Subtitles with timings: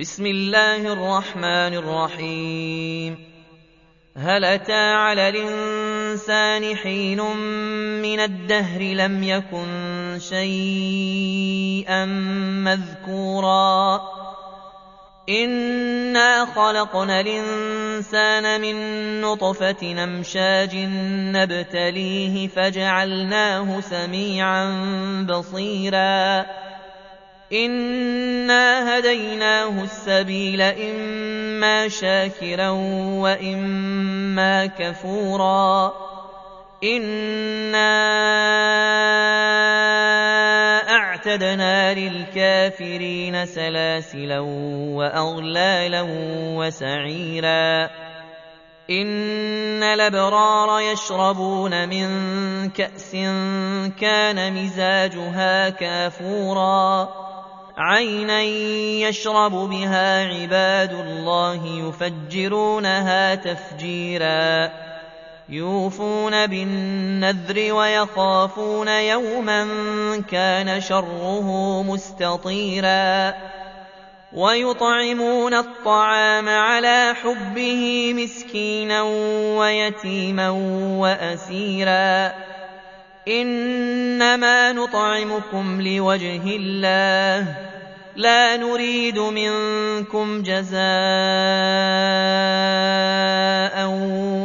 [0.00, 3.18] بسم الله الرحمن الرحيم.
[4.16, 7.20] هل أتى على الإنسان حين
[8.02, 12.04] من الدهر لم يكن شيئا
[12.64, 14.00] مذكورا؟
[15.28, 18.76] إنا خلقنا الإنسان من
[19.20, 20.76] نطفة أمشاج
[21.36, 24.66] نبتليه فجعلناه سميعا
[25.30, 26.46] بصيرا.
[27.52, 32.68] إنا هديناه السبيل إما شاكرا
[33.20, 35.92] وإما كفورا
[36.84, 37.90] إنا
[40.90, 44.40] أعتدنا للكافرين سلاسلا
[44.94, 46.06] وأغلالا
[46.56, 47.90] وسعيرا
[48.90, 52.08] إن الأبرار يشربون من
[52.70, 53.12] كأس
[54.00, 57.08] كان مزاجها كافورا
[57.80, 58.42] عينا
[59.08, 64.70] يشرب بها عباد الله يفجرونها تفجيرا
[65.48, 69.66] يوفون بالنذر ويخافون يوما
[70.30, 73.34] كان شره مستطيرا
[74.32, 79.02] ويطعمون الطعام على حبه مسكينا
[79.58, 80.50] ويتيما
[80.98, 82.32] واسيرا
[83.28, 87.69] انما نطعمكم لوجه الله
[88.20, 90.80] لا نريد منكم جزاء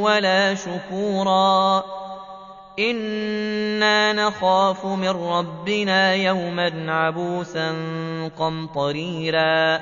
[0.00, 1.84] ولا شكورا.
[2.78, 7.74] إنا نخاف من ربنا يوما عبوسا
[8.38, 9.80] قمطريرا.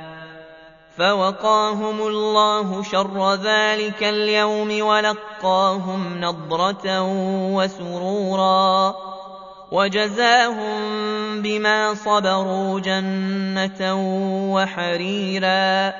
[0.99, 7.03] فوقاهم الله شر ذلك اليوم ولقاهم نضرة
[7.55, 8.95] وسرورا.
[9.73, 13.95] وجزاهم بما صبروا جنة
[14.55, 15.93] وحريرا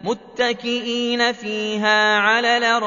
[0.00, 2.86] متكئين فيها على الارائك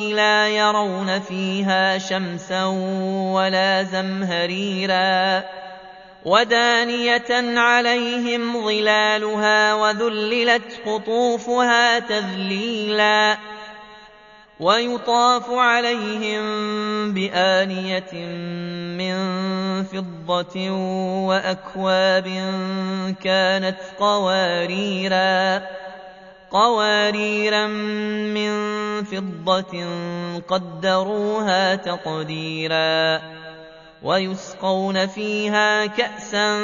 [0.00, 2.64] لا يرون فيها شمسا
[3.34, 5.42] ولا زمهريرا
[6.24, 13.36] ودانية عليهم ظلالها وذللت قطوفها تذليلا
[14.60, 16.44] ويطاف عليهم
[17.14, 18.12] بآنية
[18.96, 19.16] من
[19.84, 20.70] فضة
[21.26, 22.24] وأكواب
[23.24, 25.62] كانت قواريرا
[26.50, 28.52] قواريرا من
[29.04, 29.84] فضة
[30.48, 33.20] قدروها تقديرا.
[34.02, 36.58] ويسقون فيها كأسا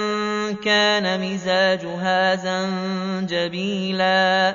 [0.65, 2.35] كان مزاجها
[3.29, 4.55] زنجبيلا.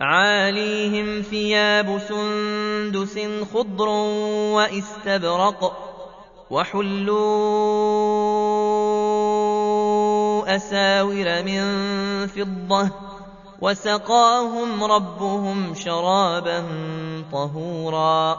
[0.00, 3.18] عاليهم ثياب سندس
[3.54, 3.88] خضر
[4.54, 5.72] واستبرق
[6.50, 7.36] وحلوا
[10.56, 11.62] اساور من
[12.26, 12.90] فضه
[13.60, 16.64] وسقاهم ربهم شرابا
[17.32, 18.38] طهورا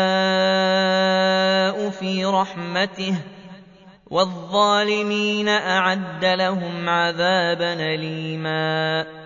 [2.41, 3.23] رَحْمَتِهِ ۚ
[4.11, 9.20] وَالظَّالِمِينَ أَعَدَّ لَهُمْ عَذَابًا أَلِيمًا